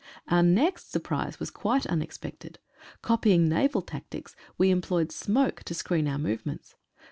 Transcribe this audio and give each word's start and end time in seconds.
Our 0.29 0.41
next 0.41 0.91
surprise 0.91 1.39
was 1.39 1.51
quite 1.51 1.85
unexpected. 1.85 2.57
Copying 3.03 3.47
naval 3.47 3.83
tactics 3.83 4.35
we 4.57 4.71
employed 4.71 5.11
smoke 5.11 5.61
to 5.65 5.75
screen 5.75 6.07
our 6.07 6.17
movements. 6.17 6.73